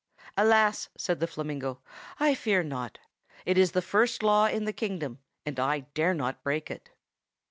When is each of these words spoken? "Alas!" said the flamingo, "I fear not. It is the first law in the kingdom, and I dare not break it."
"Alas!" 0.35 0.89
said 0.97 1.19
the 1.19 1.27
flamingo, 1.27 1.79
"I 2.19 2.33
fear 2.33 2.63
not. 2.63 2.97
It 3.45 3.55
is 3.55 3.73
the 3.73 3.83
first 3.83 4.23
law 4.23 4.47
in 4.47 4.65
the 4.65 4.73
kingdom, 4.73 5.19
and 5.45 5.59
I 5.59 5.81
dare 5.93 6.15
not 6.15 6.41
break 6.41 6.71
it." 6.71 6.89